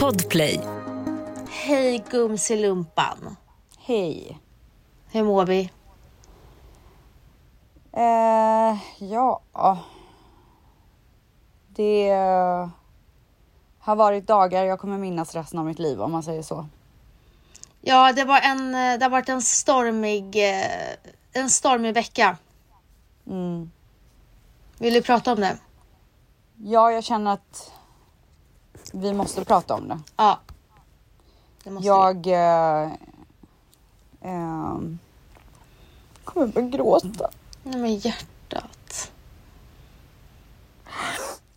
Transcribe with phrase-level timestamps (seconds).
[0.00, 0.60] Podplay.
[1.48, 3.36] Hej Gumsilumpan.
[3.78, 4.38] Hej.
[5.10, 5.70] Hur mår vi?
[7.92, 9.40] Eh, ja.
[11.68, 12.10] Det
[13.78, 16.66] har varit dagar jag kommer minnas resten av mitt liv om man säger så.
[17.80, 20.96] Ja, det, var en, eh, det har varit en stormig, eh,
[21.32, 22.36] en stormig vecka.
[23.26, 23.70] Mm.
[24.78, 25.58] Vill du prata om det?
[26.56, 27.72] Ja, jag känner att
[28.94, 29.98] vi måste prata om det.
[30.16, 30.38] Ja.
[31.64, 31.86] Det måste.
[31.86, 32.92] Jag eh,
[34.20, 34.78] eh,
[36.24, 37.30] kommer börja gråta.
[37.62, 39.10] Nej men hjärtat.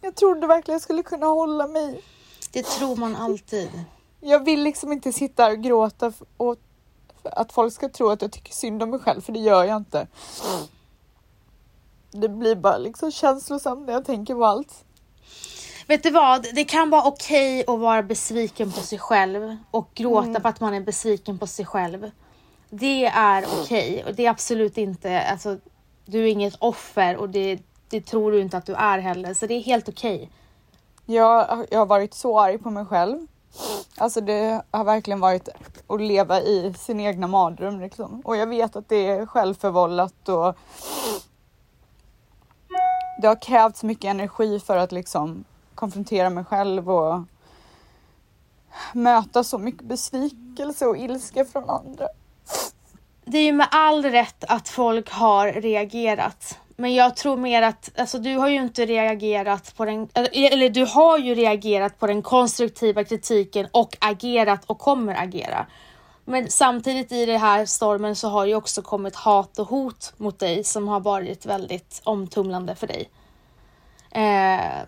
[0.01, 2.01] Jag trodde verkligen jag skulle kunna hålla mig.
[2.51, 3.69] Det tror man alltid.
[4.19, 6.55] Jag vill liksom inte sitta här och gråta och
[7.23, 9.77] att folk ska tro att jag tycker synd om mig själv, för det gör jag
[9.77, 10.07] inte.
[12.11, 14.83] Det blir bara liksom känslosamt när jag tänker på allt.
[15.87, 16.47] Vet du vad?
[16.53, 20.41] Det kan vara okej att vara besviken på sig själv och gråta Mm.
[20.41, 22.11] för att man är besviken på sig själv.
[22.69, 25.57] Det är okej och det är absolut inte, alltså
[26.05, 29.45] du är inget offer och det, det tror du inte att du är heller, så
[29.47, 30.29] det är helt okej.
[31.05, 33.27] Jag, jag har varit så arg på mig själv.
[33.97, 35.49] Alltså det har verkligen varit
[35.87, 38.21] att leva i sin egna mardröm liksom.
[38.25, 40.55] Och jag vet att det är självförvållat och
[43.21, 45.43] det har krävts mycket energi för att liksom
[45.77, 47.21] konfrontera mig själv och
[48.93, 52.07] möta så mycket besvikelse och ilska från andra.
[53.25, 56.59] Det är ju med all rätt att folk har reagerat.
[56.75, 60.69] Men jag tror mer att, alltså du har ju inte reagerat på den, eh, eller
[60.69, 65.65] du har ju reagerat på den konstruktiva kritiken och agerat och kommer agera.
[66.25, 70.39] Men samtidigt i den här stormen så har ju också kommit hat och hot mot
[70.39, 73.09] dig som har varit väldigt omtumlande för dig.
[74.11, 74.87] Eh,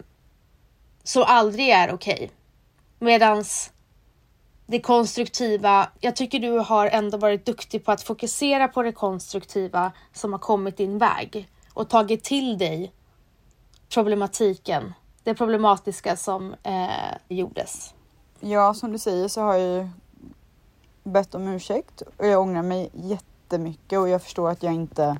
[1.03, 2.31] så aldrig är okej.
[2.99, 3.71] Medans
[4.69, 5.89] det konstruktiva.
[5.99, 10.39] Jag tycker du har ändå varit duktig på att fokusera på det konstruktiva som har
[10.39, 12.93] kommit din väg och tagit till dig
[13.93, 14.93] problematiken,
[15.23, 17.93] det problematiska som eh, gjordes.
[18.39, 19.89] Ja, som du säger så har jag ju
[21.03, 25.17] bett om ursäkt och jag ångrar mig jättemycket och jag förstår att jag inte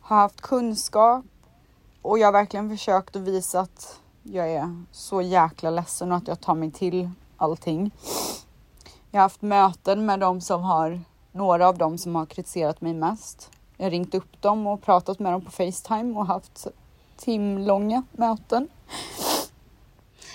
[0.00, 1.24] har haft kunskap
[2.02, 4.00] och jag har verkligen försökt att visa att
[4.32, 7.90] jag är så jäkla ledsen och att jag tar mig till allting.
[9.10, 11.00] Jag har haft möten med de som har,
[11.32, 13.50] några av dem som har kritiserat mig mest.
[13.76, 16.66] Jag har ringt upp dem och pratat med dem på Facetime och haft
[17.16, 18.68] timlånga möten.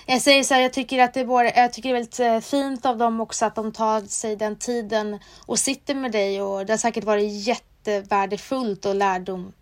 [0.06, 2.20] Jag säger så här, jag tycker att det är, både, jag tycker det är väldigt
[2.20, 6.42] eh, fint av dem också att de tar sig den tiden och sitter med dig
[6.42, 9.54] och det har säkert varit jättevärdefullt och lärdom.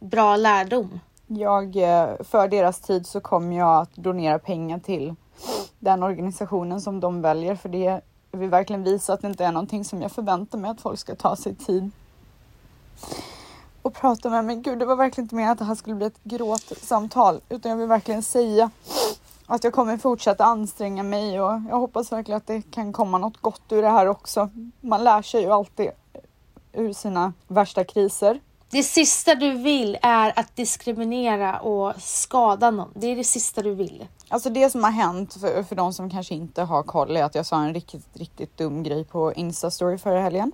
[0.00, 1.00] Bra lärdom.
[1.36, 5.14] Jag, eh, för deras tid så kommer jag att donera pengar till
[5.78, 8.00] den organisationen som de väljer för det
[8.32, 11.14] vill verkligen visa att det inte är någonting som jag förväntar mig att folk ska
[11.14, 11.90] ta sig tid
[13.82, 14.56] och prata med mig.
[14.56, 17.78] Gud, det var verkligen inte meningen att det här skulle bli ett gråtsamtal utan jag
[17.78, 18.70] vill verkligen säga
[19.46, 23.36] att jag kommer fortsätta anstränga mig och jag hoppas verkligen att det kan komma något
[23.36, 24.50] gott ur det här också.
[24.80, 25.90] Man lär sig ju alltid
[26.72, 28.40] ur sina värsta kriser.
[28.72, 32.92] Det sista du vill är att diskriminera och skada någon.
[32.94, 34.06] Det är det sista du vill.
[34.28, 37.34] Alltså det som har hänt för, för de som kanske inte har koll är att
[37.34, 40.52] jag sa en riktigt, riktigt dum grej på Insta-story förra helgen.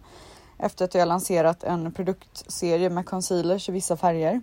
[0.59, 4.41] Efter att jag lanserat en produktserie med concealers i vissa färger.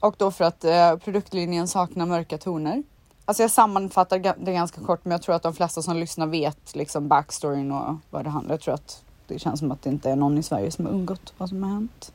[0.00, 2.82] Och då för att eh, produktlinjen saknar mörka toner.
[3.24, 6.76] Alltså jag sammanfattar det ganska kort men jag tror att de flesta som lyssnar vet
[6.76, 8.54] liksom backstoryn och vad det handlar.
[8.54, 10.92] Jag tror att det känns som att det inte är någon i Sverige som har
[10.92, 12.12] undgått vad som har hänt.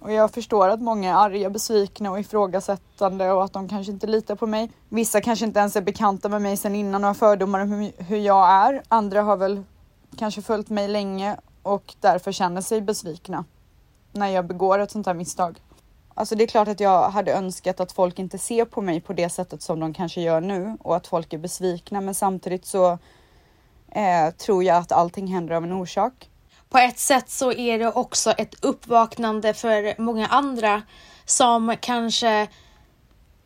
[0.00, 4.06] Och jag förstår att många är arga, besvikna och ifrågasättande och att de kanske inte
[4.06, 4.70] litar på mig.
[4.88, 8.18] Vissa kanske inte ens är bekanta med mig sedan innan och har fördomar om hur-
[8.18, 8.82] jag är.
[8.88, 9.62] Andra har väl
[10.18, 13.44] kanske följt mig länge och därför känner sig besvikna
[14.12, 15.62] när jag begår ett sånt här misstag.
[16.14, 19.12] Alltså det är klart att jag hade önskat att folk inte ser på mig på
[19.12, 22.98] det sättet som de kanske gör nu och att folk är besvikna men samtidigt så
[23.88, 26.30] eh, tror jag att allting händer av en orsak.
[26.70, 30.82] På ett sätt så är det också ett uppvaknande för många andra
[31.24, 32.48] som kanske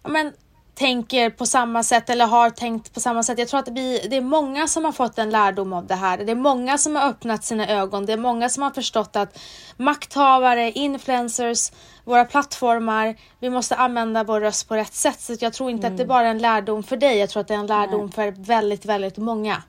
[0.03, 0.33] men,
[0.75, 3.39] tänker på samma sätt eller har tänkt på samma sätt.
[3.39, 5.95] Jag tror att det, blir, det är många som har fått en lärdom av det
[5.95, 6.19] här.
[6.19, 8.07] Det är många som har öppnat sina ögon.
[8.07, 9.39] Det är många som har förstått att
[9.77, 11.73] makthavare, influencers,
[12.05, 15.21] våra plattformar, vi måste använda vår röst på rätt sätt.
[15.21, 17.19] Så jag tror inte att det bara är en lärdom för dig.
[17.19, 19.63] Jag tror att det är en lärdom för väldigt, väldigt många.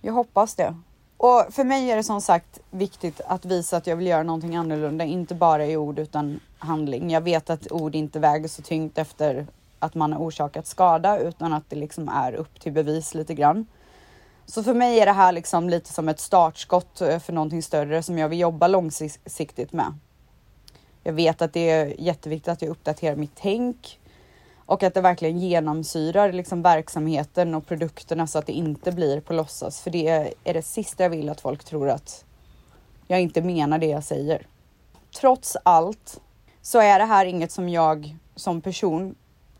[0.00, 0.74] Jag hoppas det.
[1.16, 4.56] Och för mig är det som sagt viktigt att visa att jag vill göra någonting
[4.56, 7.10] annorlunda, inte bara i ord utan handling.
[7.10, 9.46] Jag vet att ord inte väger så tyngt efter
[9.78, 13.66] att man har orsakat skada utan att det liksom är upp till bevis lite grann.
[14.46, 18.02] Så för mig är det här liksom lite som ett startskott eh, för någonting större
[18.02, 19.94] som jag vill jobba långsiktigt med.
[21.02, 23.98] Jag vet att det är jätteviktigt att jag uppdaterar mitt tänk
[24.66, 29.32] och att det verkligen genomsyrar liksom verksamheten och produkterna så att det inte blir på
[29.32, 29.80] låtsas.
[29.80, 32.24] För det är det sista jag vill att folk tror att
[33.06, 34.46] jag inte menar det jag säger.
[35.20, 36.20] Trots allt
[36.62, 39.14] så är det här inget som jag som person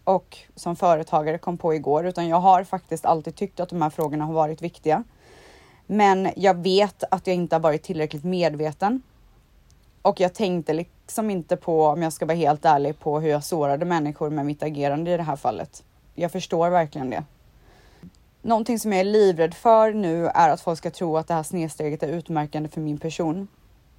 [0.04, 3.90] och som företagare kom på igår, utan jag har faktiskt alltid tyckt att de här
[3.90, 5.04] frågorna har varit viktiga.
[5.86, 9.02] Men jag vet att jag inte har varit tillräckligt medveten.
[10.04, 13.44] Och jag tänkte liksom inte på, om jag ska vara helt ärlig, på hur jag
[13.44, 15.84] sårade människor med mitt agerande i det här fallet.
[16.14, 17.24] Jag förstår verkligen det.
[18.42, 21.42] Någonting som jag är livrädd för nu är att folk ska tro att det här
[21.42, 23.48] snedsteget är utmärkande för min person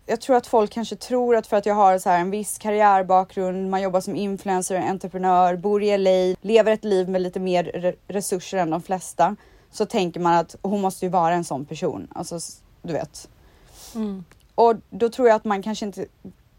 [0.06, 2.58] jag tror att folk kanske tror att för att jag har så här en viss
[2.58, 7.96] karriärbakgrund, man jobbar som influencer, entreprenör, bor i LA, lever ett liv med lite mer
[8.08, 9.36] resurser än de flesta,
[9.72, 12.08] så tänker man att hon måste ju vara en sån person.
[12.16, 12.40] Alltså,
[12.82, 13.30] du vet.
[13.96, 14.24] Mm.
[14.56, 16.06] Och då tror jag att man kanske inte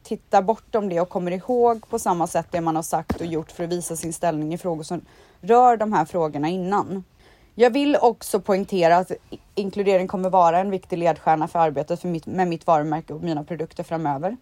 [0.02, 3.52] tittar bortom det och kommer ihåg på samma sätt det man har sagt och gjort
[3.52, 5.00] för att visa sin ställning i frågor som
[5.40, 7.04] rör de här frågorna innan.
[7.54, 9.12] Jag vill också poängtera att
[9.54, 13.44] inkludering kommer vara en viktig ledstjärna för arbetet för mitt, med mitt varumärke och mina
[13.44, 14.37] produkter framöver.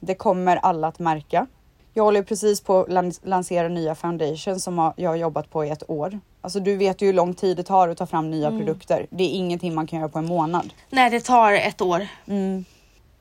[0.00, 1.46] Det kommer alla att märka.
[1.94, 5.90] Jag håller precis på att lansera nya foundation som jag har jobbat på i ett
[5.90, 6.20] år.
[6.40, 8.58] Alltså du vet ju hur lång tid det tar att ta fram nya mm.
[8.58, 9.06] produkter.
[9.10, 10.72] Det är ingenting man kan göra på en månad.
[10.90, 12.06] Nej, det tar ett år.
[12.26, 12.64] Mm.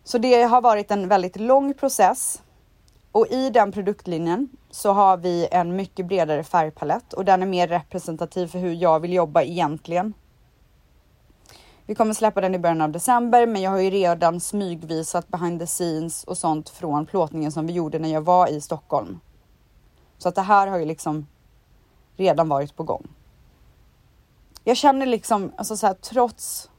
[0.07, 2.42] Så det har varit en väldigt lång process
[3.12, 7.68] och i den produktlinjen så har vi en mycket bredare färgpalett och den är mer
[7.68, 10.13] representativ för hur jag vill jobba egentligen.
[11.86, 15.59] Vi kommer släppa den i början av december, men jag har ju redan smygvisat behind
[15.59, 19.19] the scenes och sånt från plåtningen som vi gjorde när jag var i Stockholm.
[20.18, 21.27] Så att det här har ju liksom
[22.15, 23.07] redan varit på gång.
[24.63, 26.69] Jag känner liksom, alltså så här, trots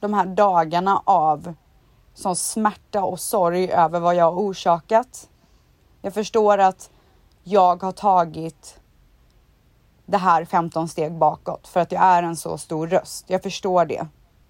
[0.00, 1.54] de här dagarna av
[2.18, 5.28] sån smärta och sorg över vad jag har orsakat
[6.02, 6.90] jag förstår att
[7.44, 8.80] jag har tagit
[10.06, 13.24] det här 15 steg bakåt för att jag är en så stor röst.
[13.28, 14.06] Jag förstår det.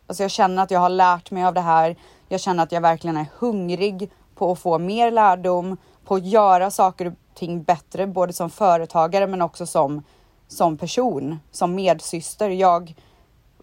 [0.07, 1.97] Alltså jag känner att jag har lärt mig av det här.
[2.29, 6.71] Jag känner att jag verkligen är hungrig på att få mer lärdom, på att göra
[6.71, 10.03] saker och ting bättre, både som företagare men också som,
[10.49, 12.51] som person, som medsyster.
[12.51, 12.95] Jag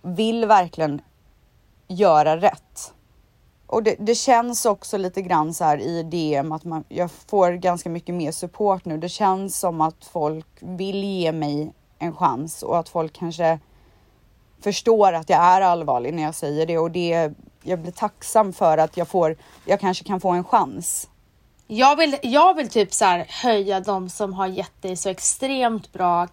[0.01, 1.01] vill verkligen
[1.87, 2.93] göra rätt.
[3.75, 7.51] Och det, det, känns också lite grann så här i DM att man, jag får
[7.51, 8.97] ganska mycket mer support nu.
[8.97, 13.59] Det känns som att folk vill ge mig en chans och att folk kanske
[14.61, 17.31] förstår att jag är allvarlig när jag säger det och det,
[17.63, 19.35] jag blir tacksam för att jag får,
[19.65, 21.09] jag kanske kan få en chans.
[21.67, 25.93] Jag vill, jag vill typ så här höja de som har gett dig så extremt
[25.93, 26.27] bra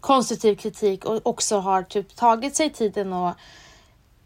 [0.00, 3.34] konstruktiv kritik och också har typ tagit sig tiden och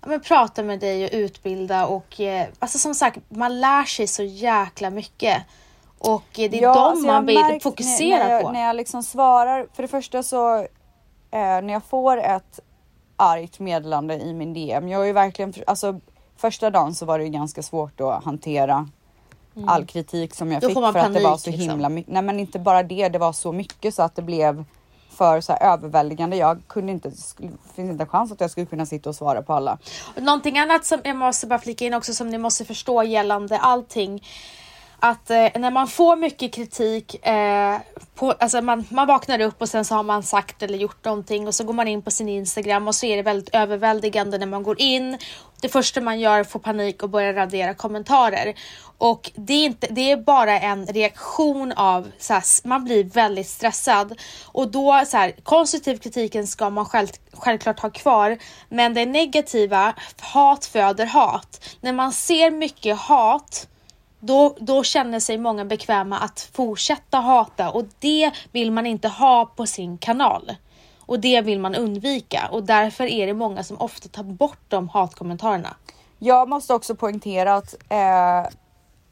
[0.07, 4.23] men, prata med dig och utbilda och eh, alltså som sagt, man lär sig så
[4.23, 5.43] jäkla mycket.
[5.99, 8.53] Och det är ja, dem alltså man vill märkt, fokusera när, när jag, på.
[8.53, 10.67] När jag liksom svarar, för det första så eh,
[11.31, 12.61] när jag får ett
[13.17, 16.01] argt meddelande i min DM, jag är ju verkligen, alltså
[16.37, 18.89] första dagen så var det ju ganska svårt att hantera
[19.57, 19.69] mm.
[19.69, 21.71] all kritik som jag Då fick för panik, att det var så liksom.
[21.71, 22.13] himla mycket.
[22.13, 24.65] Nej men inte bara det, det var så mycket så att det blev
[25.23, 26.37] för så överväldigande.
[26.37, 29.43] Jag kunde inte, det finns inte en chans att jag skulle kunna sitta och svara
[29.43, 29.79] på alla.
[30.17, 34.23] Någonting annat som jag måste bara flika in också som ni måste förstå gällande allting
[35.05, 37.81] att eh, när man får mycket kritik, eh,
[38.15, 41.47] på, alltså man, man vaknar upp och sen så har man sagt eller gjort någonting
[41.47, 44.47] och så går man in på sin Instagram och så är det väldigt överväldigande när
[44.47, 45.19] man går in.
[45.63, 48.55] Det första man gör är att få panik och börja radera kommentarer.
[48.99, 53.49] Och det är, inte, det är bara en reaktion av, så här, man blir väldigt
[53.49, 54.21] stressad.
[54.45, 58.39] Och då, så här, konstruktiv kritiken ska man själv, självklart ha kvar.
[58.69, 61.77] Men det negativa, hat föder hat.
[61.81, 63.69] När man ser mycket hat
[64.21, 69.47] då, då känner sig många bekväma att fortsätta hata och det vill man inte ha
[69.47, 70.53] på sin kanal.
[71.07, 74.89] Och det vill man undvika och därför är det många som ofta tar bort de
[74.89, 75.77] hatkommentarerna.
[76.19, 78.53] Jag måste också poängtera att eh,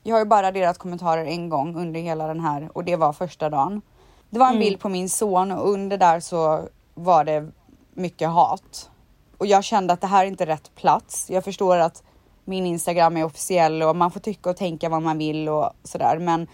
[0.02, 3.12] jag har ju bara raderat kommentarer en gång under hela den här och det var
[3.12, 3.82] första dagen.
[4.30, 4.61] Det var en mm.
[4.61, 7.50] bild på min son och under där så var det
[7.94, 8.90] mycket hat.
[9.38, 11.30] Och jag kände att det här är inte rätt plats.
[11.30, 12.02] Jag förstår att
[12.44, 16.18] min Instagram är officiell och man får tycka och tänka vad man vill och sådär.
[16.18, 16.47] Men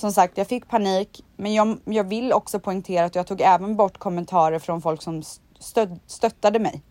[0.00, 1.24] som sagt, jag fick panik.
[1.36, 5.22] Men jag, jag vill också poängtera att jag tog även bort kommentarer från folk som
[5.58, 6.82] stöd, stöttade mig.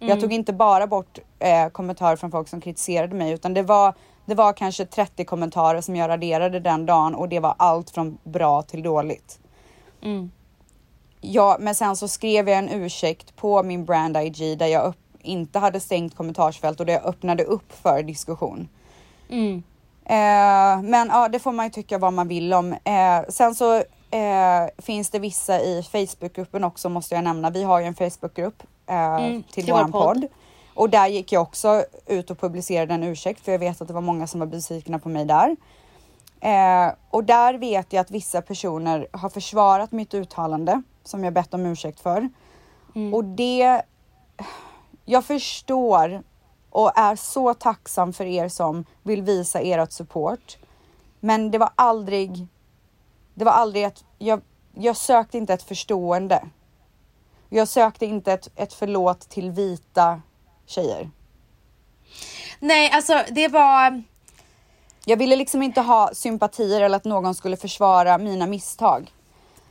[0.00, 0.08] Mm.
[0.10, 3.94] Jag tog inte bara bort eh, kommentarer från folk som kritiserade mig utan det var,
[4.26, 8.18] det var kanske 30 kommentarer som jag raderade den dagen och det var allt från
[8.24, 9.38] bra till dåligt.
[10.02, 10.30] Mm.
[11.20, 14.96] ja, men sen så skrev jag en ursäkt på min brand IG där jag upp,
[15.22, 18.68] inte hade stängt kommentarsfält och där jag öppnade upp för diskussion.
[19.28, 19.62] Mm.
[20.08, 22.72] Eh, men ja, det får man ju tycka vad man vill om.
[22.72, 23.74] Eh, sen så
[24.10, 27.50] eh, finns det vissa i Facebookgruppen också måste jag nämna.
[27.50, 30.14] Vi har ju en Facebookgrupp eh, Mm, till, till våran vår podd.
[30.14, 30.28] podd.
[30.74, 33.94] Och där gick jag också ut och publicerade en ursäkt för jag vet att det
[33.94, 35.56] var många som var besvikna på mig där.
[36.40, 41.54] Eh, och där vet jag att vissa personer har försvarat mitt uttalande som jag bett
[41.54, 42.28] om ursäkt för.
[42.94, 43.14] Mm.
[43.14, 43.82] Och det,
[45.04, 46.22] jag förstår
[46.76, 50.56] och är så tacksam för er som vill visa ert support.
[51.20, 52.46] Men det var aldrig,
[53.34, 54.40] det var aldrig ett, jag,
[54.74, 56.44] jag sökte inte ett förstående.
[57.48, 60.22] Jag sökte inte ett, ett förlåt till vita
[60.66, 61.10] tjejer.
[62.58, 64.02] Nej, alltså det var...
[65.04, 69.12] Jag ville liksom inte ha sympatier eller att någon skulle försvara mina misstag.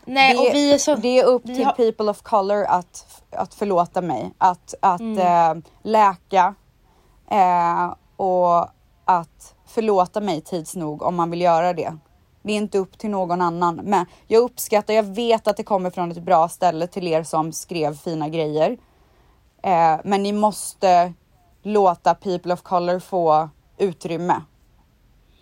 [0.06, 0.96] Nej, det, och vi är så...
[0.96, 5.58] det är upp till har- people of color att, att förlåta mig, att, att Mm.
[5.58, 6.56] eh, läka
[7.30, 8.70] eh, och
[9.06, 11.98] att förlåta mig tids nog om man vill göra det.
[12.42, 13.76] Det är inte upp till någon annan.
[13.76, 17.52] Men jag uppskattar, jag vet att det kommer från ett bra ställe till er som
[17.52, 18.78] skrev fina grejer.
[19.64, 21.14] Eh, men ni måste
[21.64, 24.42] låta people of color få utrymme.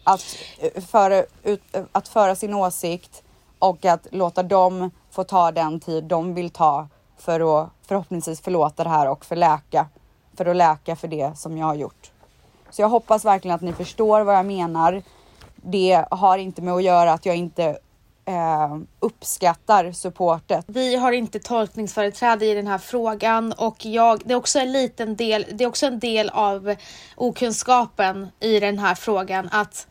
[0.04, 0.24] Att
[0.60, 3.24] eh, föra, ut, eh, att föra sin åsikt
[3.60, 6.88] och att låta dem få ta den tid de vill ta
[7.18, 9.88] för att förhoppningsvis förlåta det här och förläka
[10.38, 12.12] för att läka för det som jag har gjort.
[12.70, 15.04] Så jag hoppas verkligen att ni förstår vad jag menar.
[15.56, 17.78] Det har inte med att göra att jag inte
[18.26, 20.66] eh, uppskattar supportet.
[20.68, 25.16] Vi har inte tolkningsföreträde i den här frågan och jag, det är också en liten
[25.16, 26.76] del, det är också en del av
[27.16, 29.88] okunskapen i den här frågan att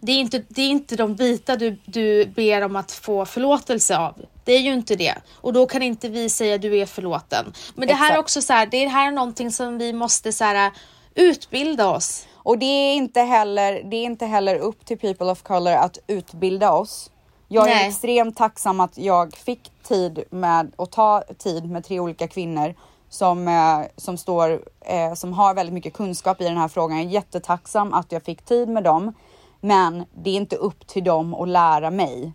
[0.00, 3.98] det är inte, det är inte de vita du, du ber om att få förlåtelse
[3.98, 4.14] av.
[4.44, 5.14] Det är ju inte det.
[5.34, 7.52] Och då kan inte vi säga du är förlåten.
[7.74, 8.20] Men det här är Exakt.
[8.20, 10.72] också så här, det här är någonting som vi måste så här,
[11.14, 12.26] utbilda oss.
[12.34, 15.98] Och det är inte heller, det är inte heller upp till people of color att
[16.06, 17.10] utbilda oss.
[17.48, 17.88] Jag är Nej.
[17.88, 22.74] extremt tacksam att jag fick tid med att ta tid med tre olika kvinnor
[23.08, 26.98] som, eh, som står, eh, som har väldigt mycket kunskap i den här frågan.
[26.98, 29.14] Jag är jättetacksam att jag fick tid med dem.
[29.60, 32.32] Men det är inte upp till dem att lära mig.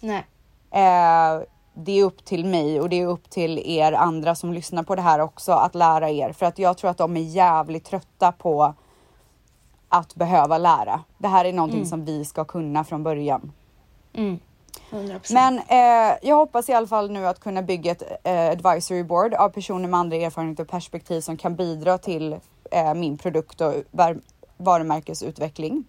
[0.00, 0.26] Nej.
[0.70, 1.42] Eh,
[1.74, 4.94] det är upp till mig och det är upp till er andra som lyssnar på
[4.94, 6.32] det här också att lära er.
[6.32, 8.74] För att jag tror att de är jävligt trötta på
[9.88, 11.00] att behöva lära.
[11.18, 13.52] Det här är någonting som vi ska kunna från början.
[14.12, 14.38] Mm.
[14.90, 15.32] 100%.
[15.34, 19.34] Men eh, jag hoppas i alla fall nu att kunna bygga ett eh, advisory board
[19.34, 22.36] av personer med andra erfarenheter och perspektiv som kan bidra till
[22.70, 24.20] eh, min produkt och var-
[24.56, 25.84] varumärkesutveckling.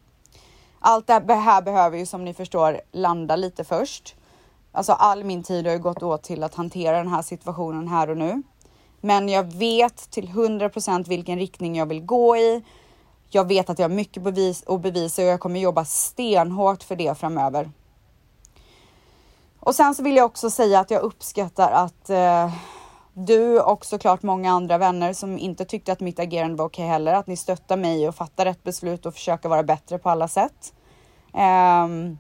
[0.84, 4.16] Allt det här- behöver ju som ni förstår landa lite först.
[4.72, 8.10] Alltså all min tid har ju gått åt till att hantera den här situationen här
[8.10, 8.44] och nu.
[9.02, 12.64] Men jag vet till 100% vilken riktning jag vill gå i.
[13.30, 16.96] Jag vet att jag har mycket bevis och bevisa och jag kommer jobba stenhårt för
[16.96, 17.72] det framöver.
[19.60, 22.54] Och sen så vill jag också säga att jag uppskattar att eh,
[23.14, 27.14] du och såklart många andra vänner som inte tyckte att mitt agerande var okej heller,
[27.14, 30.74] att ni stöttar mig och fattar rätt beslut och försöker vara bättre på alla sätt.
[31.34, 32.20] Um,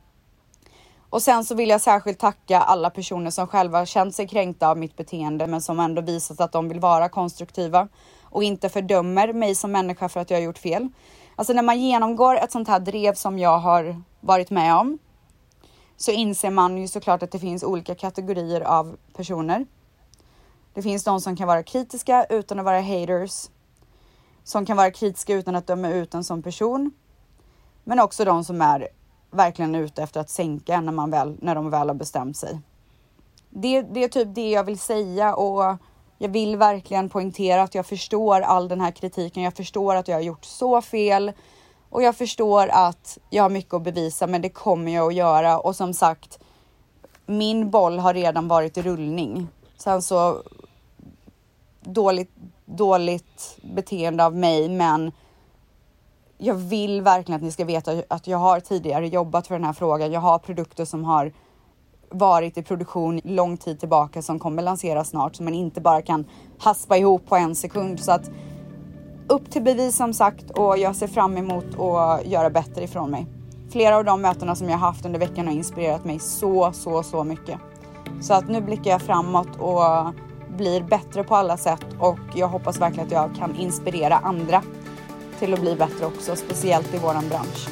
[1.10, 4.78] och sen så vill jag särskilt tacka alla personer som själva känt sig kränkta av
[4.78, 7.88] mitt beteende men som ändå visat att de vill vara konstruktiva
[8.24, 10.90] och inte fördömer mig som människa för att jag har gjort fel.
[11.36, 14.98] Alltså när man genomgår ett sånt här drev som jag har varit med om
[15.98, 19.66] så inser man ju såklart att det finns olika kategorier av personer.
[20.74, 23.50] Det finns de som kan vara kritiska utan att vara haters.
[24.44, 26.92] Som kan vara kritiska utan att döma ut en som person.
[27.84, 28.88] Men också de som är
[29.32, 32.60] verkligen ute efter att sänka en när, man väl, när de väl har bestämt sig.
[33.50, 35.78] Det, det är typ det jag vill säga och
[36.18, 39.44] jag vill verkligen poängtera att jag förstår all den här kritiken.
[39.44, 41.32] Jag förstår att jag har gjort så fel
[41.90, 45.60] och jag förstår att jag har mycket att bevisa, men det kommer jag att göra.
[45.60, 46.40] Och som sagt,
[47.26, 49.48] min boll har redan varit i rullning.
[49.78, 50.44] Sen så
[51.82, 52.32] dåligt,
[52.66, 55.12] dåligt beteende av mig, men
[56.38, 59.74] jag vill verkligen att ni ska veta att jag har tidigare jobbat för den här
[59.74, 60.12] frågan.
[60.12, 61.32] Jag har produkter som har
[62.10, 66.26] varit i produktion lång tid tillbaka som kommer lanseras snart som man inte bara kan
[66.60, 68.00] haspa ihop på en sekund.
[68.00, 68.32] Så att
[69.28, 73.26] upp till bevis som sagt och jag ser fram emot att göra bättre ifrån mig.
[73.72, 77.24] Flera av de mötena som jag haft under veckan har inspirerat mig så, så, så
[77.24, 77.60] mycket.
[78.22, 80.14] Så att nu blickar jag framåt och
[80.58, 84.64] blir bättre på alla sätt och jag hoppas verkligen att jag kan inspirera andra
[85.40, 87.68] till att bli bättre också, speciellt i våran bransch.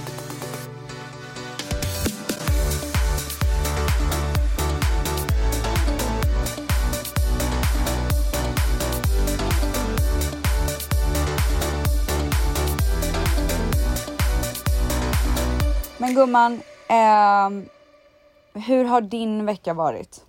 [15.97, 17.49] Men gumman, eh,
[18.61, 20.28] hur har din vecka varit?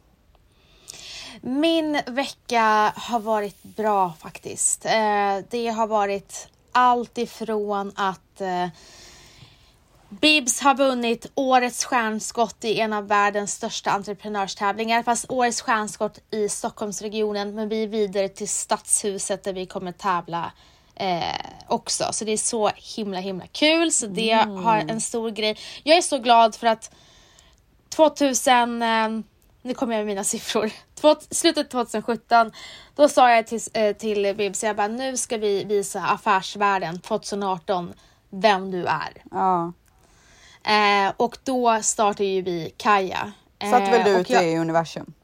[1.40, 4.84] Min vecka har varit bra faktiskt.
[4.84, 8.66] Eh, det har varit allt ifrån att eh,
[10.08, 16.48] Bibs har vunnit årets stjärnskott i en av världens största entreprenörstävlingar, fast årets stjärnskott i
[16.48, 20.52] Stockholmsregionen, men vi är vidare till Stadshuset där vi kommer tävla
[20.94, 21.34] eh,
[21.68, 22.04] också.
[22.12, 25.56] Så det är så himla himla kul, så det har en stor grej.
[25.82, 26.94] Jag är så glad för att
[27.88, 29.08] 2000, eh,
[29.62, 32.52] nu kommer jag med mina siffror, Två, slutet 2017,
[32.96, 37.92] då sa jag till, eh, till Bibs, jag bara nu ska vi visa affärsvärlden 2018
[38.30, 39.22] vem du är.
[39.30, 39.72] Ja.
[40.64, 43.32] Eh, och då startade ju vi Kaja.
[43.58, 45.14] Eh, Satt väl du och ute jag- i universum?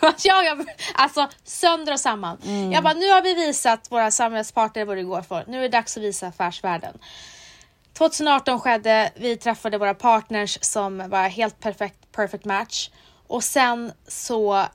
[0.02, 2.38] ja, jag, alltså sönder och samman.
[2.44, 2.72] Mm.
[2.72, 5.44] Jag bara, nu har vi visat våra samhällspartner vad det går för.
[5.48, 6.98] Nu är det dags att visa affärsvärlden.
[7.92, 12.90] 2018 skedde, vi träffade våra partners som var helt perfekt, perfect match.
[13.26, 14.66] Och sen så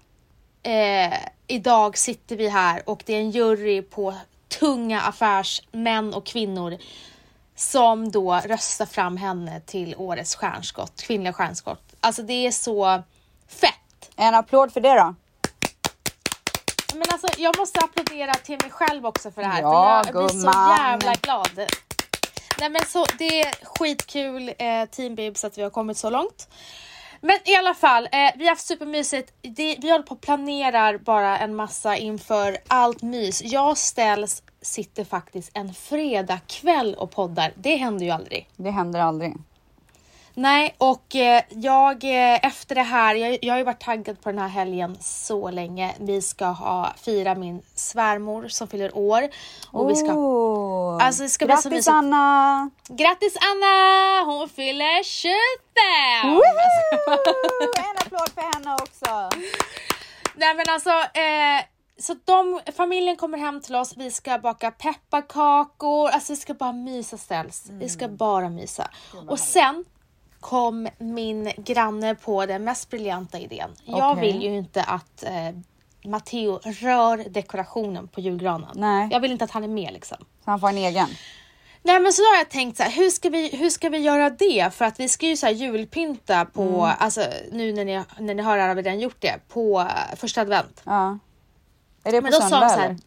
[0.64, 1.14] eh,
[1.48, 4.14] idag sitter vi här och det är en jury på
[4.60, 6.78] tunga affärsmän och kvinnor
[7.56, 11.84] som då röstar fram henne till årets stjärnskott, kvinnliga stjärnskott.
[12.00, 13.04] Alltså det är så
[13.48, 14.10] fett.
[14.16, 15.16] En applåd för det då.
[16.94, 19.62] Men alltså jag måste applådera till mig själv också för det här.
[19.62, 21.70] Ja, för jag blir så jävla glad.
[22.60, 26.48] Nej men så det är skitkul eh, Team Bibs att vi har kommit så långt.
[27.22, 29.34] Men i alla fall, eh, vi har haft supermysigt.
[29.42, 33.42] Det, vi håller på och planerar bara en massa inför allt mys.
[33.44, 37.54] Jag ställs sitter faktiskt en fredagkväll och poddar.
[37.56, 38.50] Det händer ju aldrig.
[38.58, 39.34] Det händer aldrig.
[40.34, 44.30] Nej, och eh, jag eh, efter det här, jag, jag har ju varit taggad på
[44.30, 45.96] den här helgen så länge.
[46.00, 49.30] Vi ska ha fira min svärmor som fyller år
[49.72, 51.06] och vi ska Oh.
[51.06, 51.88] Alltså, det ska bli så Grattis.
[51.88, 52.70] Anna!
[52.88, 54.24] Grattis Anna!
[54.26, 55.36] Hon fyller 25!
[56.24, 56.42] Woho!
[57.80, 59.30] En applåd för henne också.
[60.36, 61.66] Nej men alltså, eh,
[62.00, 66.74] så de, familjen kommer hem till oss, vi ska baka pepparkakor, alltså vi ska bara
[66.74, 67.64] mysa ställs.
[67.70, 68.90] Vi ska bara mysa.
[69.28, 69.86] Och sen
[70.42, 73.70] kom min granne på den mest briljanta idén.
[73.86, 74.32] Jag Okej.
[74.32, 78.70] vill ju inte att eh, Matteo rör dekorationen på julgranen.
[78.76, 79.08] Nej.
[79.12, 80.18] Jag vill inte att han är med liksom.
[80.46, 81.08] Så han får en egen.
[81.84, 84.30] Nej men så har jag tänkt så här, hur ska vi, hur ska vi göra
[84.30, 84.74] det?
[84.74, 86.96] För att vi ska ju så här julpynta på, Mm.
[87.00, 89.80] alltså nu när ni, när ni hör det här har vi redan gjort det, på
[89.80, 90.82] eh, första advent.
[90.86, 91.20] Ja.
[92.04, 92.98] Är det på Men då sa söndag hon så här,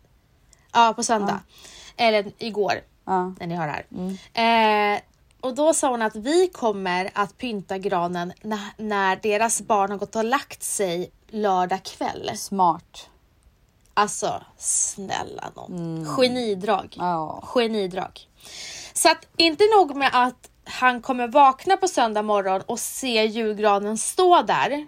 [0.73, 1.41] ja på söndag.
[1.97, 2.73] Eller igår
[3.05, 3.35] Ja.
[3.41, 3.73] när ni hör det
[4.35, 4.95] här.
[4.95, 5.01] Eh,
[5.45, 9.99] och då sa hon att vi kommer att pynta granen när, när deras barn har
[9.99, 12.31] gått och lagt sig lördag kväll.
[12.37, 13.09] Smart.
[13.95, 16.07] Alltså snälla nån.
[16.07, 16.95] Genidrag.
[16.99, 17.43] Ja.
[17.47, 18.21] Genidrag.
[18.93, 23.99] Så att inte nog med att han kommer vakna på söndag morgon och se julgranen
[23.99, 24.87] stå där.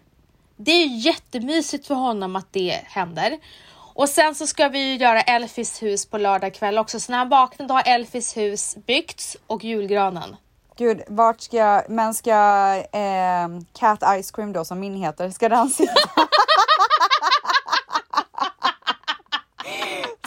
[0.57, 3.39] Det är ju jättemysigt för honom att det händer.
[3.95, 7.01] Och sen så ska vi ju göra Elfis hus på lördag kväll också.
[7.01, 10.37] Så när han vaknar då har Elfis hus byggts och julgranen.
[10.79, 12.31] Gud, vart ska jag, men ska
[12.93, 15.93] eh, Cat Ice Cream då som min heter, ska den sitta?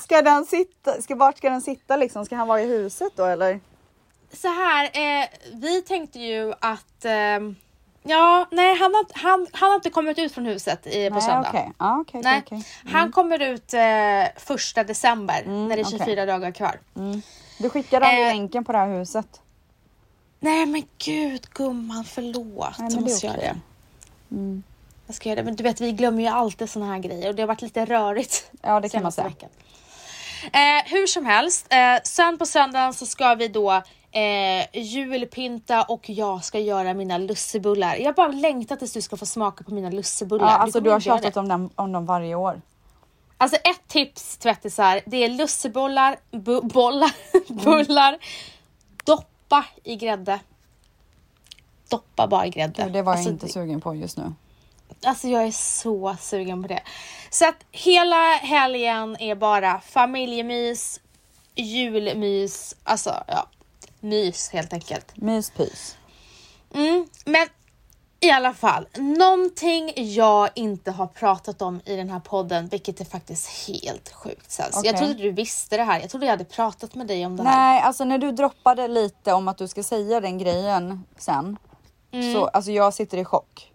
[0.01, 2.25] ska den sitta, ska, vart ska den sitta liksom?
[2.25, 3.59] Ska han vara i huset då eller?
[4.33, 7.39] Så här, eh, vi tänkte ju att eh,
[8.03, 11.23] Ja, nej han har, han, han har inte kommit ut från huset i, på Nej,
[11.23, 11.49] söndag.
[11.49, 11.71] okej.
[11.79, 12.93] Ja, okej, Nej, okej, okej.
[12.93, 13.79] han kommer ut eh,
[14.37, 15.99] första december när det är okej.
[15.99, 16.79] 24 dagar kvar.
[17.57, 19.41] Du skickade aldrig Eh, länken på det här huset.
[20.39, 22.79] Nej men gud gumman förlåt.
[22.79, 23.55] Nej, jag måste göra det.
[25.07, 25.43] Jag ska göra det.
[25.43, 27.85] Men du vet vi glömmer ju alltid såna här grejer och det har varit lite
[27.85, 28.51] rörigt.
[28.61, 29.31] Ja, det kan man säga.
[30.53, 33.71] Eh, hur som helst, eh, sen på söndagen så ska vi då
[34.11, 37.95] eh, julpynta och jag ska göra mina lussebullar.
[37.95, 40.45] Jag bara längtar tills du ska få smaka på mina lussebullar.
[40.47, 42.61] Ja, alltså kommer du har tjatat om dem, om dem varje år.
[43.37, 47.63] Alltså ett tips tvättisar, det är lussebollar, bu- bollar, Mm.
[47.63, 48.17] bullar,
[49.49, 50.39] doppa i grädde.
[51.89, 52.89] Doppa bara i grädde.
[52.89, 54.33] Det var jag alltså, inte sugen på just nu.
[55.03, 56.81] Alltså jag är så sugen på det.
[57.29, 60.99] Så att hela helgen är bara familjemys,
[61.55, 63.47] julmys, alltså ja,
[63.99, 65.17] mys helt enkelt.
[65.17, 65.97] Myspys.
[66.73, 67.47] Mm, men
[68.19, 73.05] i alla fall, någonting jag inte har pratat om i den här podden, vilket är
[73.05, 74.51] faktiskt helt sjukt.
[74.51, 74.81] Sels.
[74.83, 75.99] Jag trodde du visste det här.
[75.99, 77.57] Jag trodde jag hade pratat med dig om det här.
[77.57, 81.57] Nej, alltså när du droppade lite om att du ska säga den grejen sen.
[82.11, 82.33] Mm.
[82.33, 83.71] Så alltså jag sitter i chock.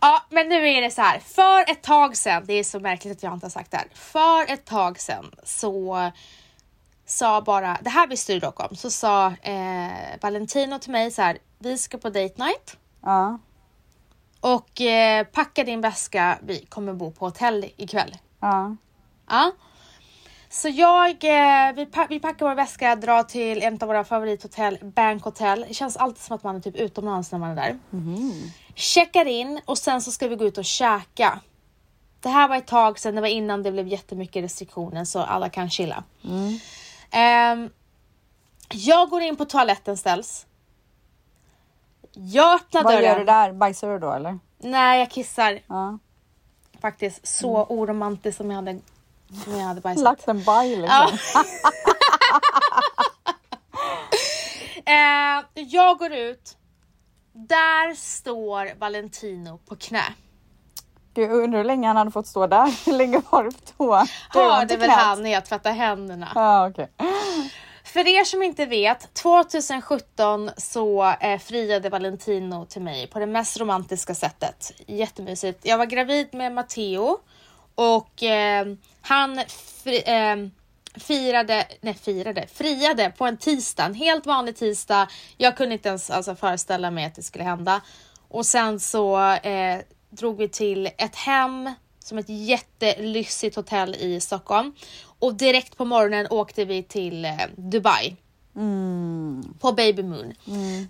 [0.00, 1.18] Ja, men nu är det så här.
[1.18, 3.88] För ett tag sedan, det är så märkligt att jag inte har sagt det här.
[3.94, 6.10] För ett tag sedan så
[7.06, 11.22] sa bara, det här visste du dock om, så sa eh, Valentino till mig så
[11.22, 13.38] här, vi ska på date night Ja.
[14.40, 18.16] och eh, packa din väska, vi kommer bo på hotell ikväll.
[18.40, 18.76] Ja.
[19.28, 19.52] Ja.
[20.50, 24.78] Så jag, eh, vi, pa- vi packar vår väska, drar till en av våra favorithotell,
[24.82, 25.64] Bank Hotel.
[25.68, 27.78] Det känns alltid som att man är typ utomlands när man är där.
[28.74, 31.40] Checkar in och sen så ska vi gå ut och käka.
[32.20, 35.48] Det här var ett tag sedan, det var innan det blev jättemycket restriktioner så alla
[35.48, 36.04] kan chilla.
[37.14, 37.70] Ehm,
[38.68, 40.46] jag går in på toaletten ställs.
[42.12, 43.04] Jag öppnar Vad dörren.
[43.04, 43.52] gör du där?
[43.52, 44.38] Bajsar du då eller?
[44.58, 45.60] Nej, jag kissar.
[45.66, 45.98] Ja.
[46.80, 48.80] Faktiskt så oromantiskt som jag hade,
[49.44, 50.04] som jag hade bajsat.
[50.04, 51.18] Lagt en baj liksom.
[54.86, 56.56] Eh, jag går ut.
[57.32, 60.04] Där står Valentino på knä.
[61.14, 62.86] Gud, undrar hur länge han hade fått stå där?
[62.86, 64.06] Hur länge var du på toa?
[64.32, 66.28] Du Hörde väl han när jag tvättade händerna.
[66.34, 66.88] Ja, okej.
[67.84, 73.60] För er som inte vet, 2017 så eh, friade Valentino till mig på det mest
[73.60, 74.72] romantiska sättet.
[74.86, 75.60] Jättemysigt.
[75.62, 77.18] Jag var gravid med Matteo
[77.74, 78.66] och eh,
[79.00, 79.40] han
[79.82, 80.36] fri, eh,
[81.00, 85.08] firade, nej firade, friade på en tisdag, en helt vanlig tisdag.
[85.36, 87.80] Jag kunde inte ens alltså, föreställa mig att det skulle hända.
[88.28, 89.78] Och sen så eh,
[90.16, 94.72] drog vi till ett hem som ett jättelyxigt hotell i Stockholm.
[95.18, 98.16] Och direkt på morgonen åkte vi till eh, Dubai.
[99.60, 100.34] På Baby Moon.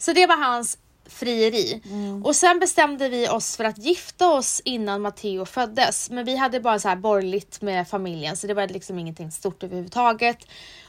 [0.01, 1.83] Så det var hans frieri.
[2.25, 6.11] Och sen bestämde vi oss för att gifta oss innan Matteo föddes.
[6.11, 9.63] Men vi hade bara så här borgerligt med familjen så det var liksom ingenting stort
[9.63, 10.39] överhuvudtaget.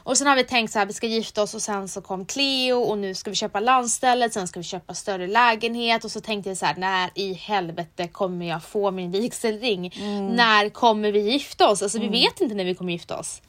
[0.02, 2.26] Och sen har vi tänkt så här, vi ska gifta oss och sen så kom
[2.26, 6.20] Cleo och nu ska vi köpa landstället, sen ska vi köpa större lägenhet och så
[6.20, 9.94] tänkte jag så här, när i helvete kommer jag få min vigselring?
[10.36, 11.82] När kommer vi gifta oss?
[11.82, 13.42] Alltså vi vet inte när vi kommer gifta oss.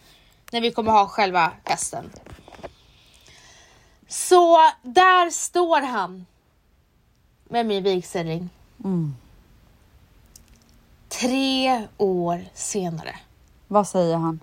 [0.51, 2.09] När vi kommer ha själva festen.
[4.07, 6.25] Så där står han.
[7.49, 8.49] Med min vigselring.
[11.09, 13.15] Tre år senare.
[13.67, 14.39] Vad säger han?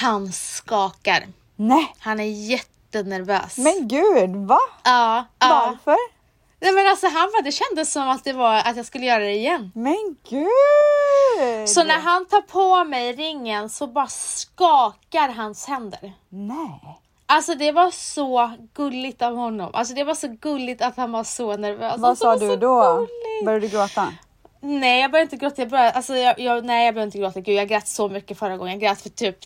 [0.00, 1.26] Han skakar.
[1.56, 3.58] Nej, Han är jättenervös.
[3.58, 4.58] men gud, va?
[4.84, 5.48] ja, ja.
[5.48, 5.96] Varför?
[6.60, 9.24] Nej, men alltså han bara, det kändes som att det var att jag skulle göra
[9.24, 9.72] det igen.
[9.74, 11.68] Men gud!
[11.68, 16.12] Så när han tar på mig ringen så bara skakar hans händer.
[16.28, 17.00] Nej.
[17.30, 19.70] Alltså det var så gulligt av honom.
[19.72, 21.94] Alltså det var så gulligt att han var så nervös.
[21.98, 22.94] Vad Alltså, sa du då?
[22.96, 23.44] gulligt.
[23.44, 24.12] Började du gråta?
[24.60, 27.40] Nej jag började inte gråta, jag började, alltså jag, jag, nej jag började inte gråta,
[27.40, 29.36] gud jag grät så mycket förra gången, jag grät för typ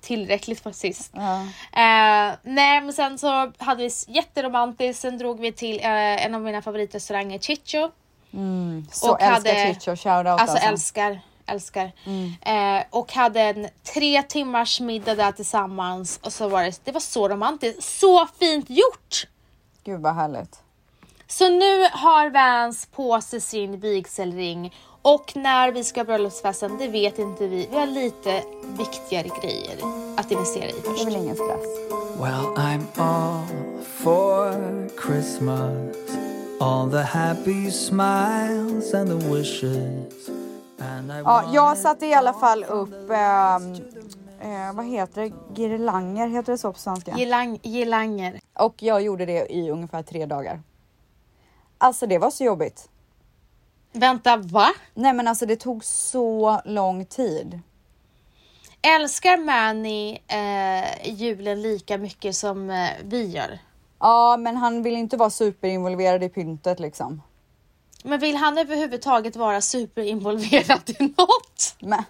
[0.00, 1.12] tillräckligt för sist.
[1.14, 1.40] Ja.
[1.82, 6.40] Eh, nej men sen så hade vi jätteromantiskt, sen drog vi till eh, en av
[6.42, 7.88] mina favoritrestauranger, Chicho.
[8.34, 8.86] Mm.
[8.92, 10.68] Så Och älskar hade- Chicho, shoutout Alltså, alltså.
[10.68, 11.92] älskar, älskar.
[12.40, 17.00] Eh, och hade en tre timmars middag där tillsammans och så var det, det var
[17.00, 19.26] så romantiskt, så fint gjort!
[19.84, 20.58] Gud vad härligt.
[21.26, 26.88] Så nu har Vans på sig sin vigselring och när vi ska ha bröllopsfesten, det
[26.88, 27.68] vet inte vi.
[27.70, 28.42] Vi har lite
[28.78, 29.76] viktigare grejer
[30.16, 31.06] att investera i Det är först.
[31.06, 31.66] väl ingen stress.
[32.20, 33.44] Well, I'm all
[33.84, 35.96] for Christmas.
[36.60, 40.30] All the happy smiles and the wishes.
[41.24, 43.74] Ja, jag satte i alla fall upp, ehm,
[44.40, 47.16] eh, vad heter det, girlanger, heter det så på svenska?
[47.16, 48.40] Gilang, gilanger.
[48.54, 50.62] Och jag gjorde det i ungefär tre dagar.
[51.78, 52.88] Alltså det var så jobbigt.
[53.92, 54.68] Vänta, va?
[54.94, 57.60] Nej men alltså det tog så lång tid.
[58.82, 63.58] Älskar Manny eh, julen lika mycket som eh, vi gör?
[63.98, 67.22] Ja, men han vill inte vara superinvolverad i pyntet liksom.
[68.04, 71.76] Men vill han överhuvudtaget vara superinvolverad i något?
[71.80, 72.04] Men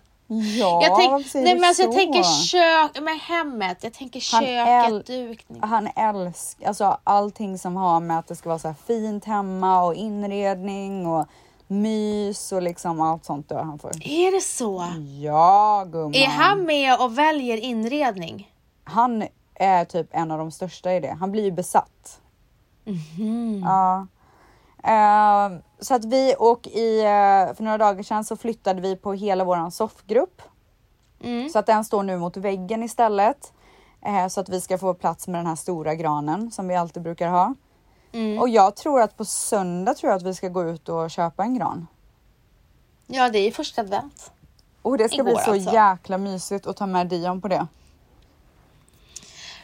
[0.59, 4.33] ja, jag tänk, varför säger nej men alltså jag tänker kök, med hemmet, jag tänker
[4.33, 5.63] Han köket, dukning.
[5.63, 9.95] Han älskar alltså allting som har med att det ska vara så fint hemma och
[9.95, 11.27] inredning och
[11.67, 14.09] mys och liksom allt sånt dör han för.
[14.09, 14.85] Är det så?
[15.23, 16.15] Ja gumman.
[16.15, 18.53] Är han med och väljer inredning?
[18.85, 19.25] Han
[19.55, 21.17] är typ en av de största i det.
[21.21, 22.21] Han blir ju besatt.
[22.85, 23.65] Mhm.
[23.65, 24.07] Ja.
[24.85, 29.13] Eh, så att vi och i, eh, för några dagar sedan så flyttade vi på
[29.13, 30.43] hela våran soffgrupp.
[31.21, 31.49] Mm.
[31.49, 33.53] Så att den står nu mot väggen istället.
[34.03, 37.03] Eh, så att vi ska få plats med den här stora granen som vi alltid
[37.03, 37.55] brukar ha.
[38.13, 38.39] Mm.
[38.39, 41.43] Och jag tror att på söndag tror jag att vi ska gå ut och köpa
[41.43, 41.87] en gran.
[43.07, 44.33] Ja, det är ju första advent.
[44.83, 45.73] Och det ska Igår bli så alltså.
[45.73, 47.67] jäkla mysigt att ta med Dion på det.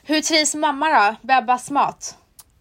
[0.02, 1.26] Hur trivs mamma då?
[1.26, 2.18] Bebbas mat?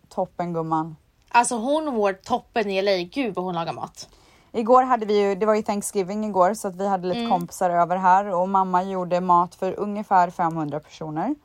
[0.10, 0.96] Toppen gumman.
[1.36, 3.10] Alltså hon mår toppen i LA.
[3.12, 4.10] Gud vad hon lagar mat.
[4.52, 7.70] Igår hade vi ju, det var ju Thanksgiving igår så att vi hade lite kompisar
[7.70, 11.36] över här och mamma gjorde mat för ungefär 500 personer.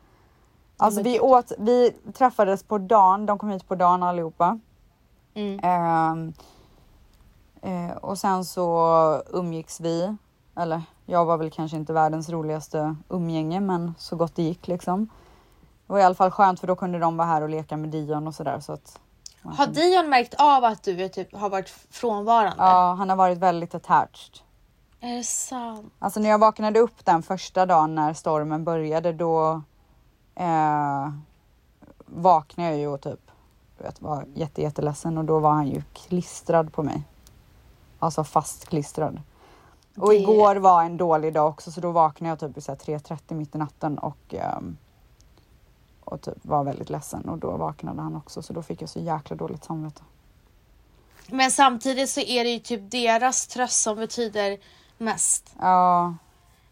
[0.76, 4.58] Alltså vi åt, vi träffades på dagen, de kom hit på dagen allihopa.
[5.34, 5.60] Mm.
[5.62, 6.32] Ehm,
[7.62, 10.16] eh, och sen så umgicks vi,
[10.56, 15.08] eller jag var väl kanske inte världens roligaste umgänge men så gott det gick liksom.
[15.86, 17.90] Det var i alla fall skönt för då kunde de vara här och leka med
[17.90, 19.00] Dion och sådär så att
[19.42, 22.54] Har Dion märkt av att du typ, har varit frånvarande?
[22.58, 24.38] ja, han har varit väldigt attached.
[25.00, 25.92] Är det sant?
[25.98, 29.62] Alltså när jag vaknade upp den första dagen när stormen började då
[30.34, 31.08] eh,
[32.06, 33.20] vaknade jag ju och typ
[33.78, 37.02] vet, var jätte, jätteledsen och då var han ju klistrad på mig.
[37.98, 39.20] Alltså fastklistrad.
[39.96, 43.34] Och Det- igår var en dålig dag också så då vaknade jag typ här 3.30
[43.34, 44.76] mitt i natten och, ehm,
[46.04, 49.00] och typ var väldigt ledsen och då vaknade han också så då fick jag så
[49.00, 50.02] jäkla dåligt samvete.
[51.26, 54.58] Men samtidigt så är det ju typ deras tröst som betyder
[54.98, 55.54] mest.
[55.58, 56.14] Ja,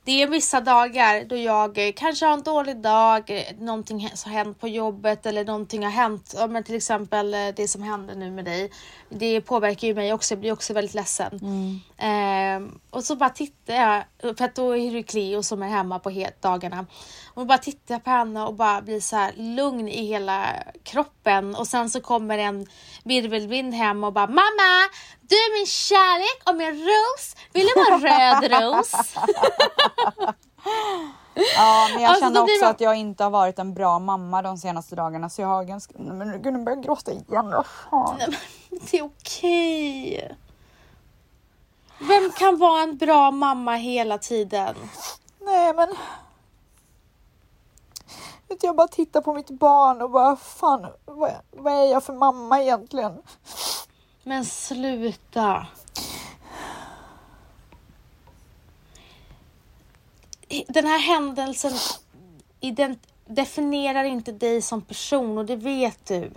[0.04, 4.30] Det är vissa dagar då jag eh, kanske har en dålig dag, eh, någonting har
[4.30, 6.34] hänt på jobbet eller någonting har hänt.
[6.48, 8.70] Men till exempel eh, det som hände nu med dig.
[9.08, 11.40] Det påverkar ju mig också, jag blir också väldigt ledsen.
[11.96, 14.04] Ehm, och så bara tittar jag,
[14.36, 16.86] för att då är det Cleo som är hemma på dagarna.
[17.38, 21.55] Och bara tittar på henne och bara blir så här lugn i hela kroppen.
[21.55, 22.66] Och sen så kommer en
[23.05, 24.88] virvelvind hem och bara Mamma!
[25.20, 27.37] Du är min kärlek och min ros!
[27.53, 28.92] Vill du vara röd ros?
[31.57, 34.42] ja men jag Alltså, känner också man- att jag inte har varit en bra mamma
[34.42, 35.94] de senaste dagarna så jag har ganska...
[35.98, 38.16] Men gud nu börjar jag gråta igen, vad fan.
[38.18, 38.29] Nej,
[38.70, 40.37] men det är okej.
[41.98, 44.74] Vem kan vara en bra mamma hela tiden?
[45.40, 45.88] Nej men...
[48.48, 52.12] Du, Jag bara tittar på mitt barn och bara fan vad, vad är jag för
[52.12, 53.22] mamma egentligen?
[54.22, 55.66] Men sluta.
[60.68, 61.72] Den här händelsen
[63.26, 66.32] definierar inte dig som person och det vet du.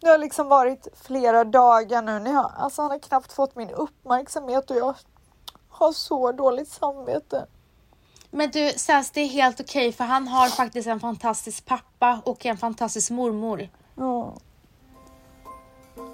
[0.00, 2.18] Det har liksom varit flera dagar nu.
[2.18, 4.94] När jag, alltså han har knappt fått min uppmärksamhet och jag
[5.68, 7.46] har så dåligt samvete.
[8.36, 12.46] Men du Sas, det är helt okej för han har faktiskt en fantastisk pappa och
[12.46, 13.68] en fantastisk mormor.
[13.94, 14.34] Ja.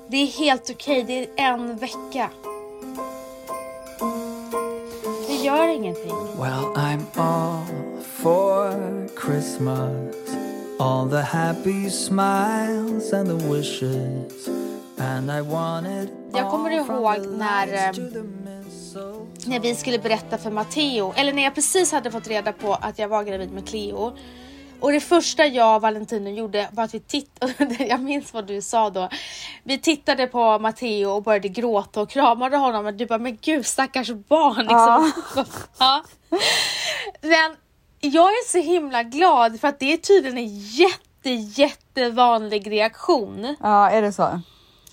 [0.09, 2.31] Det är helt okej, det är en vecka.
[5.29, 6.17] Det gör ingenting.
[6.39, 7.65] Well, I'm all
[8.03, 10.15] for Christmas.
[10.79, 14.49] All the happy smiles and the wishes.
[14.99, 17.93] And I want it Jag kommer ihåg när,
[19.47, 22.99] när vi skulle berätta för Matteo, eller när jag precis hade fått reda på att
[22.99, 24.17] jag var gravid med Cleo.
[24.81, 28.63] Och det första jag och Valentino gjorde var att vi tittade, jag minns vad du
[28.63, 29.09] sa då.
[29.63, 33.67] Vi tittade på Matteo och började gråta och kramade honom och du bara, men gud
[33.67, 35.13] stackars barn liksom.
[35.79, 36.05] Ja.
[37.21, 37.57] Men
[38.01, 43.57] jag är så himla glad för att det är tydligen en jätte, jättevanlig reaktion.
[43.61, 44.41] ja, är det så?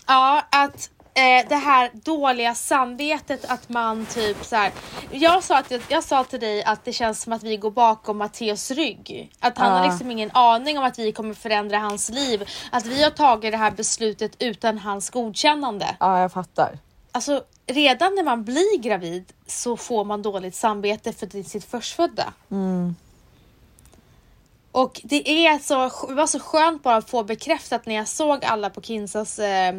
[0.08, 4.72] Ja, att eh, det här dåliga samvetet att man typ så här.
[5.12, 8.18] Jag sa, att, jag sa till dig att det känns som att vi går bakom
[8.18, 9.32] Matteos rygg.
[9.40, 9.78] Att han Ja.
[9.80, 12.50] har liksom ingen aning om att vi kommer förändra hans liv.
[12.72, 15.96] Att vi har tagit det här beslutet utan hans godkännande.
[16.00, 16.80] Ja, jag fattar.
[17.12, 22.34] Alltså redan när man blir gravid så får man dåligt samvete för sitt förstfödda.
[24.72, 28.46] Och det är så, det var så skönt bara att få bekräftat när jag såg
[28.46, 29.74] alla på Kinsas eh,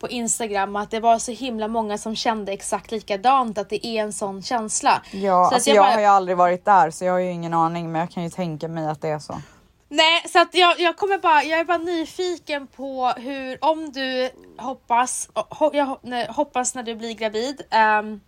[0.00, 4.02] på Instagram att det var så himla många som kände exakt likadant att det är
[4.02, 5.02] en sån känsla.
[5.10, 7.54] Ja, så alltså jag, bara- har ju aldrig varit där så jag har ju ingen
[7.54, 9.40] aning men jag kan ju tänka mig att det är så.
[9.88, 14.30] Nej, så att jag, jag kommer bara, jag är bara nyfiken på hur, om du
[14.58, 18.20] hoppas, ho, jag hoppas när du blir gravid, ehm,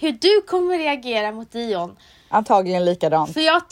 [0.00, 1.96] hur du kommer reagera mot Dion.
[2.28, 3.32] Antagligen likadant.
[3.32, 3.62] För jag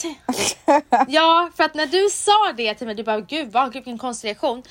[1.07, 4.27] ja, för att när du sa det till mig, du bara gud vad, vilken konstig
[4.27, 4.63] reaktion.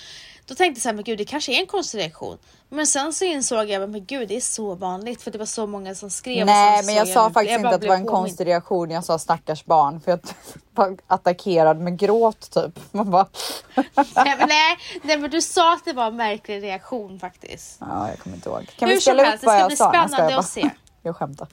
[0.49, 2.39] Då tänkte jag så här, men gud det kanske är en konstig reaktion.
[2.69, 5.67] Men sen så insåg jag, men gud det är så vanligt för det var så
[5.67, 6.47] många som skrev.
[6.47, 8.91] Nej men jag sa faktiskt jag inte att det var en konstig reaktion.
[8.91, 10.21] Jag sa stackars barn för jag
[10.75, 12.79] var attackerad med gråt typ.
[12.93, 13.27] Man bara,
[13.75, 13.85] nej,
[14.15, 17.77] men nej, nej men du sa att det var en märklig reaktion faktiskt.
[17.81, 18.67] ja jag kommer inte ihåg.
[18.77, 19.91] Kan Hur vi helst, upp det vad ska jag bli sa?
[19.91, 20.71] Nej, jag skojar spännande att se.
[21.03, 21.49] Jag skämtar.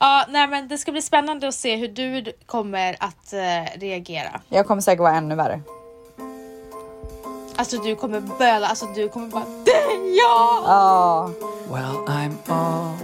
[0.00, 4.40] Ja, nej men det ska bli spännande att se hur du kommer att eh, reagera.
[4.48, 5.60] Jag kommer säkert vara ännu värre.
[7.58, 9.44] Alltså du kommer böla, alltså du kommer bara
[10.16, 10.62] ja!
[10.66, 11.30] Ja,
[11.70, 12.94] Well, I'm all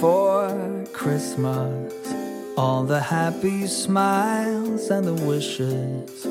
[0.00, 0.50] for
[0.98, 1.92] Christmas.
[2.56, 6.26] All the happy smiles and the wishes.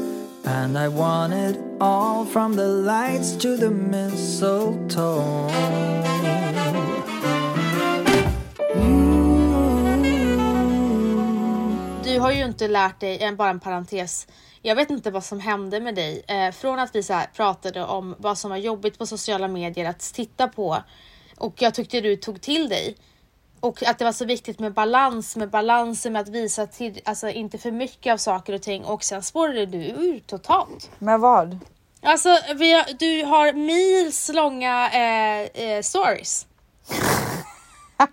[0.46, 5.50] And I want it all from the lights to the mistletoe.
[12.04, 14.28] Du har ju inte lärt dig, en- bara en parentes,
[14.66, 16.24] jag vet inte vad som hände med dig.
[16.28, 20.00] Eh, från att vi så pratade om vad som var jobbigt på sociala medier att
[20.00, 20.84] titta på
[21.38, 22.98] och jag tyckte du tog till dig.
[23.60, 27.30] Och att det var så viktigt med balans, med balansen med att visa till, alltså
[27.30, 30.90] inte för mycket av saker och ting och sen spårade du ur totalt.
[31.00, 31.60] Men vad?
[32.02, 36.48] Alltså har, du har mils långa eh, eh, stories.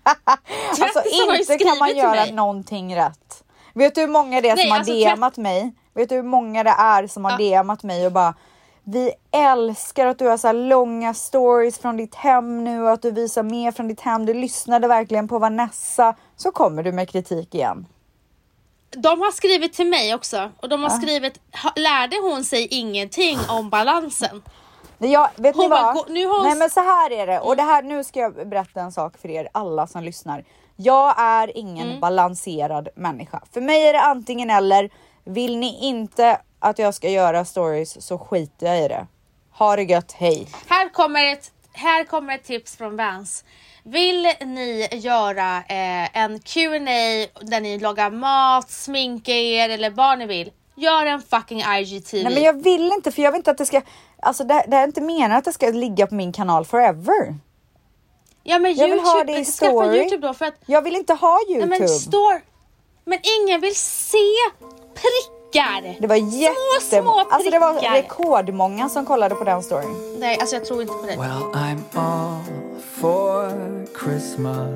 [0.81, 1.03] Alltså
[1.41, 3.45] inte kan man göra någonting rätt.
[3.75, 5.73] Vet du hur många det är Nej, som har alltså, DMat mig?
[5.95, 7.63] Vet du hur många det är som har Ja.
[7.63, 8.35] DMat mig och bara
[8.85, 13.03] vi älskar att du har så här långa stories från ditt hem nu och att
[13.03, 14.27] du visar mer från ditt hem.
[14.27, 16.15] Du lyssnade verkligen på Vanessa.
[16.37, 17.87] Så kommer du med kritik igen.
[18.91, 23.39] De har skrivit till mig också och de har skrivit, ha, lärde hon sig ingenting
[23.49, 24.43] om balansen?
[24.99, 25.95] Jag, vet Hon ni bara, vad?
[25.95, 28.49] gå- nu har Nej men så här är det och det här, nu ska jag
[28.49, 30.45] berätta en sak för er alla som lyssnar.
[30.77, 32.01] Jag är ingen Mm.
[32.01, 33.41] balanserad människa.
[33.53, 34.91] För mig är det antingen eller.
[35.31, 39.07] Vill ni inte att jag ska göra stories så skiter jag i det.
[39.53, 40.49] Ha det gött, hej!
[40.67, 43.45] Här kommer ett, här kommer ett tips från Vans.
[43.83, 50.27] Vill ni göra eh, en Q&A där ni lagar mat, sminka er eller vad ni
[50.27, 52.23] vill, gör en fucking IGTV.
[52.23, 53.83] Nej men jag vill inte för jag vill inte att det ska,
[54.23, 57.35] alltså det, det är inte meningen att det ska ligga på min kanal forever.
[58.43, 59.99] ja, men jag vill YouTube, ha det i story.
[59.99, 61.79] YouTube då för att Jag vill inte ha nej, Youtube.
[61.79, 62.41] men, store,
[63.05, 64.17] men ingen vill se
[64.95, 66.01] prickar.
[66.01, 67.93] det var små, jätte, små alltså det var prickar.
[67.95, 70.17] rekordmånga som kollade på den storyn.
[70.19, 71.17] Nej, alltså jag tror inte på det.
[71.17, 72.39] Well, I'm all
[72.83, 73.51] for
[74.05, 74.69] Christmas.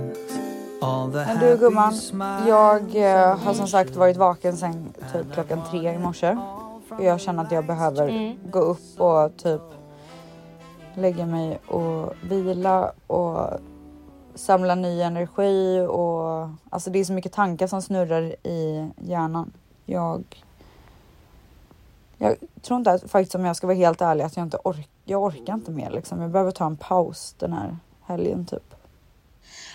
[0.82, 1.92] All the Men du gumman,
[2.48, 6.36] jag eh, har som sagt varit vaken sen typ klockan tre i morse.
[6.90, 8.36] Och jag känner att jag behöver Mm.
[8.50, 9.60] gå upp och typ
[10.94, 13.48] lägga mig och vila och
[14.34, 19.52] samla ny energi och alltså det är så mycket tankar som snurrar i hjärnan.
[19.84, 20.24] Jag
[22.18, 24.84] jag tror inte att, faktiskt om jag ska vara helt ärlig att jag inte orkar.
[25.04, 26.20] Jag orkar inte mer liksom.
[26.20, 28.74] Jag behöver ta en paus den här helgen typ.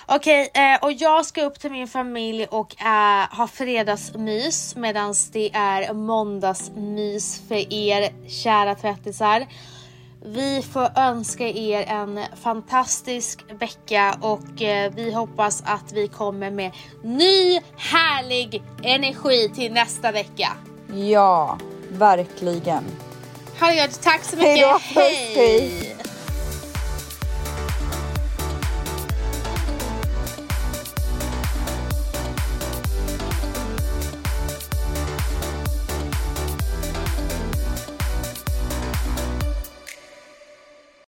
[0.08, 5.56] Okej, eh, och jag ska upp till min familj och eh, ha fredagsmys medan det
[5.56, 9.46] är måndagsmys för er kära tvättisar.
[10.26, 16.72] Vi får önska er en fantastisk vecka och eh, vi hoppas att vi kommer med
[17.04, 20.48] ny härlig energi till nästa vecka.
[20.94, 21.58] Ja,
[21.90, 22.84] verkligen.
[23.78, 24.70] Gött, tack så Hej mycket.
[24.70, 25.99] då, puss, hej.